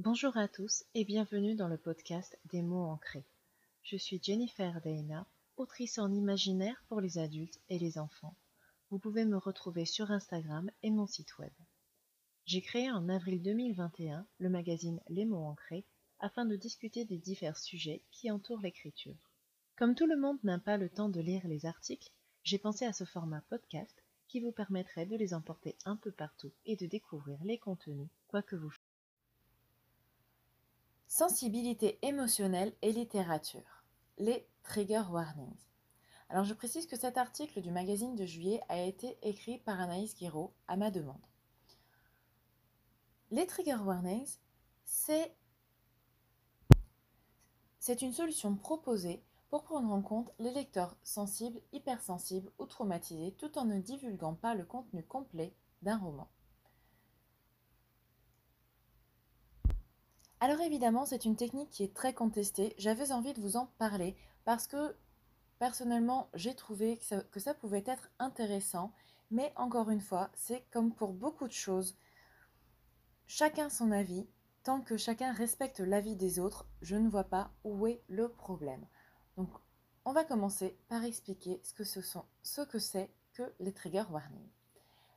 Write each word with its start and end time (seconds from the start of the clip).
Bonjour 0.00 0.36
à 0.36 0.46
tous 0.46 0.84
et 0.94 1.04
bienvenue 1.04 1.56
dans 1.56 1.66
le 1.66 1.76
podcast 1.76 2.38
des 2.52 2.62
mots 2.62 2.84
ancrés. 2.84 3.26
Je 3.82 3.96
suis 3.96 4.20
Jennifer 4.22 4.80
Deina, 4.80 5.26
autrice 5.56 5.98
en 5.98 6.12
imaginaire 6.12 6.80
pour 6.86 7.00
les 7.00 7.18
adultes 7.18 7.58
et 7.68 7.80
les 7.80 7.98
enfants. 7.98 8.36
Vous 8.90 9.00
pouvez 9.00 9.24
me 9.24 9.36
retrouver 9.36 9.84
sur 9.84 10.12
Instagram 10.12 10.70
et 10.84 10.92
mon 10.92 11.08
site 11.08 11.36
web. 11.38 11.50
J'ai 12.44 12.62
créé 12.62 12.88
en 12.92 13.08
avril 13.08 13.42
2021 13.42 14.24
le 14.38 14.48
magazine 14.48 15.00
Les 15.08 15.24
mots 15.24 15.44
ancrés 15.44 15.84
afin 16.20 16.44
de 16.44 16.54
discuter 16.54 17.04
des 17.04 17.18
divers 17.18 17.58
sujets 17.58 18.04
qui 18.12 18.30
entourent 18.30 18.60
l'écriture. 18.60 19.32
Comme 19.76 19.96
tout 19.96 20.06
le 20.06 20.16
monde 20.16 20.38
n'a 20.44 20.60
pas 20.60 20.76
le 20.76 20.90
temps 20.90 21.08
de 21.08 21.20
lire 21.20 21.48
les 21.48 21.66
articles, 21.66 22.12
j'ai 22.44 22.58
pensé 22.58 22.84
à 22.84 22.92
ce 22.92 23.02
format 23.02 23.42
podcast 23.50 24.04
qui 24.28 24.38
vous 24.38 24.52
permettrait 24.52 25.06
de 25.06 25.16
les 25.16 25.34
emporter 25.34 25.76
un 25.84 25.96
peu 25.96 26.12
partout 26.12 26.52
et 26.66 26.76
de 26.76 26.86
découvrir 26.86 27.42
les 27.42 27.58
contenus, 27.58 28.10
quoi 28.28 28.42
que 28.42 28.54
vous 28.54 28.70
Sensibilité 31.10 31.98
émotionnelle 32.02 32.74
et 32.82 32.92
littérature. 32.92 33.82
Les 34.18 34.46
trigger 34.62 35.04
warnings. 35.10 35.66
Alors 36.28 36.44
je 36.44 36.52
précise 36.52 36.86
que 36.86 36.98
cet 36.98 37.16
article 37.16 37.62
du 37.62 37.70
magazine 37.70 38.14
de 38.14 38.26
juillet 38.26 38.60
a 38.68 38.82
été 38.82 39.16
écrit 39.22 39.56
par 39.56 39.80
Anaïs 39.80 40.14
Guiraud 40.14 40.52
à 40.66 40.76
ma 40.76 40.90
demande. 40.90 41.16
Les 43.30 43.46
trigger 43.46 43.78
warnings, 43.82 44.36
c'est 44.84 45.34
c'est 47.78 48.02
une 48.02 48.12
solution 48.12 48.54
proposée 48.54 49.24
pour 49.48 49.64
prendre 49.64 49.90
en 49.90 50.02
compte 50.02 50.30
les 50.38 50.52
lecteurs 50.52 50.94
sensibles, 51.02 51.62
hypersensibles 51.72 52.52
ou 52.58 52.66
traumatisés 52.66 53.32
tout 53.38 53.56
en 53.56 53.64
ne 53.64 53.80
divulguant 53.80 54.34
pas 54.34 54.54
le 54.54 54.66
contenu 54.66 55.02
complet 55.02 55.54
d'un 55.80 55.96
roman. 55.96 56.28
Alors 60.40 60.60
évidemment, 60.60 61.04
c'est 61.04 61.24
une 61.24 61.36
technique 61.36 61.70
qui 61.70 61.82
est 61.82 61.94
très 61.94 62.14
contestée. 62.14 62.74
J'avais 62.78 63.10
envie 63.10 63.34
de 63.34 63.40
vous 63.40 63.56
en 63.56 63.66
parler 63.78 64.16
parce 64.44 64.68
que 64.68 64.94
personnellement, 65.58 66.30
j'ai 66.34 66.54
trouvé 66.54 66.98
que 67.30 67.40
ça, 67.40 67.54
pouvait 67.54 67.82
être 67.86 68.10
intéressant. 68.18 68.92
Mais 69.30 69.52
encore 69.56 69.90
une 69.90 70.00
fois, 70.00 70.30
c'est 70.34 70.64
comme 70.70 70.94
pour 70.94 71.12
beaucoup 71.12 71.48
de 71.48 71.52
choses. 71.52 71.96
Chacun 73.26 73.68
son 73.68 73.90
avis. 73.90 74.26
Tant 74.62 74.80
que 74.80 74.96
chacun 74.96 75.32
respecte 75.32 75.80
l'avis 75.80 76.16
des 76.16 76.38
autres, 76.38 76.66
je 76.82 76.96
ne 76.96 77.08
vois 77.08 77.24
pas 77.24 77.52
où 77.64 77.86
est 77.86 78.02
le 78.08 78.28
problème. 78.28 78.86
Donc, 79.36 79.48
on 80.04 80.12
va 80.12 80.24
commencer 80.24 80.78
par 80.88 81.04
expliquer 81.04 81.60
ce 81.64 81.72
que 82.64 82.78
c'est 82.78 83.10
que 83.32 83.54
les 83.60 83.72
trigger 83.72 84.04
warnings. 84.10 84.57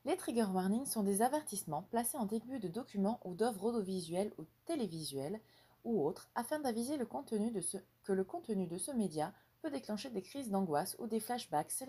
Les 0.04 0.18
trigger 0.18 0.48
warnings 0.52 0.88
sont 0.88 1.04
des 1.04 1.22
avertissements 1.22 1.84
placés 1.84 2.18
en 2.18 2.26
début 2.26 2.58
de 2.58 2.68
documents 2.68 3.20
ou 3.24 3.36
d'œuvres 3.36 3.66
audiovisuelles 3.66 4.34
ou 4.40 4.46
télévisuelles 4.66 5.40
ou 5.84 6.04
autres 6.04 6.32
afin 6.34 6.60
d'aviser 6.60 6.98
le 6.98 7.06
contenu 7.06 7.52
de 7.52 7.62
ce, 7.62 7.78
que 8.02 8.12
le 8.12 8.24
contenu 8.24 8.66
de 8.66 8.80
ce 8.80 8.90
média 8.90 9.32
peut 9.62 9.70
déclencher 9.70 10.10
des 10.10 10.24
crises 10.24 10.50
d'angoisse 10.50 10.96
ou 10.98 11.06
des 11.06 11.20
flashbacks. 11.20 11.84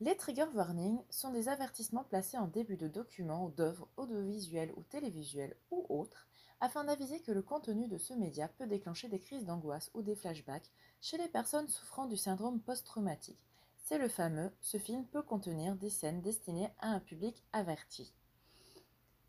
Les 0.00 0.16
trigger 0.16 0.46
warnings 0.52 1.04
sont 1.10 1.30
des 1.30 1.48
avertissements 1.48 2.02
placés 2.02 2.38
en 2.38 2.48
début 2.48 2.76
de 2.76 2.88
documents 2.88 3.46
ou 3.46 3.52
d'œuvres 3.52 3.88
audiovisuelles 3.96 4.72
ou 4.76 4.82
télévisuelles 4.82 5.56
ou 5.70 5.86
autres 5.88 6.26
afin 6.58 6.82
d'aviser 6.82 7.20
que 7.20 7.30
le 7.30 7.42
contenu 7.42 7.86
de 7.86 7.98
ce 7.98 8.14
média 8.14 8.48
peut 8.48 8.66
déclencher 8.66 9.08
des 9.08 9.20
crises 9.20 9.44
d'angoisse 9.44 9.92
ou 9.94 10.02
des 10.02 10.16
flashbacks 10.16 10.72
chez 11.00 11.18
les 11.18 11.28
personnes 11.28 11.68
souffrant 11.68 12.06
du 12.06 12.16
syndrome 12.16 12.60
post-traumatique 12.60 13.51
c'est 13.82 13.98
le 13.98 14.08
fameux 14.08 14.52
Ce 14.60 14.78
film 14.78 15.04
peut 15.06 15.22
contenir 15.22 15.76
des 15.76 15.90
scènes 15.90 16.22
destinées 16.22 16.72
à 16.78 16.88
un 16.88 17.00
public 17.00 17.42
averti. 17.52 18.14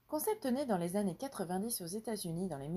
Concept 0.08 0.46
né 0.46 0.66
dans 0.66 0.78
les 0.78 0.96
années 0.96 1.18
90 1.18 1.82
aux 1.82 1.88
États-Unis 1.88 2.48
dans, 2.48 2.58
les 2.58 2.70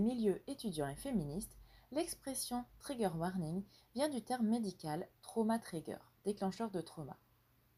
milieux 0.00 0.42
étudiants 0.46 0.88
et 0.88 0.96
féministes, 0.96 1.56
l'expression 1.92 2.64
trigger 2.80 3.10
warning 3.14 3.62
vient 3.94 4.08
du 4.08 4.22
terme 4.22 4.48
médical 4.48 5.08
trauma 5.22 5.60
trigger, 5.60 5.98
déclencheur 6.24 6.70
de 6.70 6.80
trauma. 6.80 7.16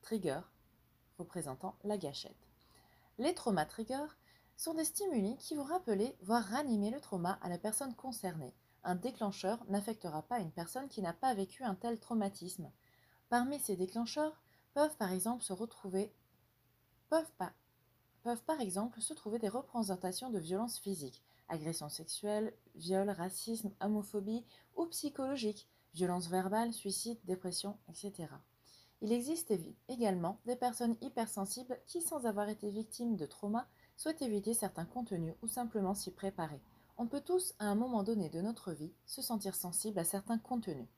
Trigger 0.01 0.41
représentant 1.19 1.77
la 1.85 1.99
gâchette. 1.99 2.49
Les 3.19 3.35
trauma 3.35 3.67
triggers 3.67 4.17
sont 4.57 4.75
des 4.75 4.85
stimuli 4.85 5.37
qui 5.37 5.55
vont 5.55 5.65
rappeler, 5.65 6.17
voire 6.23 6.45
ranimer 6.45 6.91
le 6.91 7.01
trauma 7.01 7.39
à 7.43 7.51
la 7.51 7.59
personne 7.59 7.95
concernée, 7.95 8.55
un 8.87 8.95
déclencheur 8.95 9.59
n'affectera 9.69 10.23
pas 10.23 10.39
une 10.39 10.53
personne 10.53 10.89
qui 10.89 11.03
n'a 11.03 11.13
pas 11.13 11.35
vécu 11.35 11.65
un 11.65 11.75
tel 11.75 11.99
traumatisme. 11.99 12.71
Parmi 13.29 13.59
ces 13.59 13.77
déclencheurs 13.77 14.41
peuvent 14.75 14.97
par 14.97 15.13
exemple 15.13 15.43
se 15.43 15.53
retrouver 15.53 16.13
peuvent, 17.09 17.33
pas, 17.37 17.53
peuvent 18.23 18.43
par 18.45 18.61
exemple 18.61 19.01
se 19.01 19.13
trouver 19.13 19.39
des 19.41 19.49
représentations 19.49 20.31
de 20.31 20.39
violences 20.39 20.79
physiques, 20.79 21.23
agressions 21.49 21.89
sexuelles, 21.89 22.55
viols, 22.77 23.11
racisme, 23.11 23.73
homophobie 23.81 24.45
ou 24.77 24.87
psychologiques, 24.87 25.69
violences 25.95 26.29
verbales, 26.29 26.73
suicide, 26.73 27.19
dépression, 27.25 27.77
etc. 27.89 28.29
Il 29.03 29.13
existe 29.13 29.53
également 29.89 30.39
des 30.47 30.57
personnes 30.57 30.97
hypersensibles 31.01 31.79
qui, 31.87 32.01
sans 32.03 32.25
avoir 32.25 32.49
été 32.49 32.71
victimes 32.71 33.17
de 33.17 33.27
trauma, 33.27 33.67
souhaitent 33.97 34.23
éviter 34.23 34.55
certains 34.55 34.87
contenus 34.87 35.35
ou 35.43 35.49
simplement 35.49 35.95
s'y 35.95 36.13
préparer. 36.13 36.61
On 36.99 37.07
peut 37.07 37.21
tous, 37.21 37.53
à 37.59 37.67
un 37.67 37.75
moment 37.75 38.03
donné 38.03 38.31
de 38.31 38.41
notre 38.41 38.73
vie, 38.73 38.95
se 39.05 39.21
sentir 39.21 39.55
sensible 39.55 39.99
à 39.99 40.05
certains 40.05 40.39
contenus. 40.39 40.89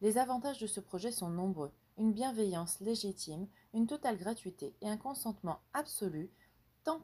Les 0.00 0.16
avantages 0.16 0.60
de 0.60 0.68
ce 0.68 0.78
projet 0.78 1.10
sont 1.10 1.30
nombreux 1.30 1.72
une 1.98 2.12
bienveillance 2.12 2.78
légitime, 2.78 3.48
une 3.74 3.88
totale 3.88 4.16
gratuité 4.16 4.76
et 4.80 4.88
un 4.88 4.96
consentement 4.96 5.58
absolu 5.72 6.30
tant 6.84 7.02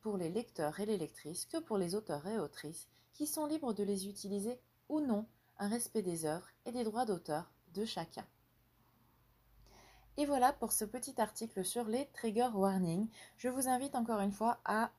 pour 0.00 0.16
les 0.16 0.30
lecteurs 0.30 0.78
et 0.78 0.86
les 0.86 0.96
lectrices 0.96 1.44
que 1.44 1.58
pour 1.58 1.76
les 1.76 1.96
auteurs 1.96 2.28
et 2.28 2.38
autrices, 2.38 2.86
qui 3.14 3.26
sont 3.26 3.46
libres 3.46 3.72
de 3.72 3.82
les 3.82 4.06
utiliser 4.06 4.60
ou 4.88 5.00
non, 5.00 5.26
un 5.58 5.68
respect 5.68 6.02
des 6.02 6.24
œuvres 6.24 6.46
et 6.66 6.72
des 6.72 6.84
droits 6.84 7.04
d'auteur 7.04 7.50
de 7.74 7.84
chacun. 7.84 8.24
Et 10.18 10.26
voilà 10.26 10.52
pour 10.52 10.72
ce 10.72 10.84
petit 10.84 11.20
article 11.20 11.64
sur 11.64 11.84
les 11.84 12.06
trigger 12.06 12.48
warnings. 12.52 13.06
Je 13.36 13.48
vous 13.48 13.68
invite 13.68 13.94
encore 13.94 14.18
une 14.18 14.32
fois 14.32 14.58
à 14.64 14.90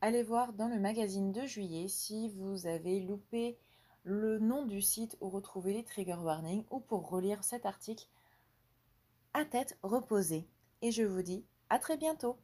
aller 0.00 0.22
voir 0.22 0.54
dans 0.54 0.68
le 0.68 0.80
magazine 0.80 1.32
de 1.32 1.44
juillet 1.44 1.86
si 1.86 2.30
vous 2.30 2.66
avez 2.66 3.00
loupé 3.00 3.58
le 4.04 4.38
nom 4.38 4.64
du 4.64 4.80
site 4.80 5.18
où 5.20 5.28
retrouver 5.28 5.74
les 5.74 5.84
trigger 5.84 6.16
warnings 6.16 6.64
ou 6.70 6.80
pour 6.80 7.10
relire 7.10 7.44
cet 7.44 7.66
article 7.66 8.06
à 9.34 9.44
tête 9.44 9.78
reposée. 9.82 10.48
Et 10.80 10.92
je 10.92 11.02
vous 11.02 11.20
dis 11.20 11.44
à 11.68 11.78
très 11.78 11.98
bientôt. 11.98 12.38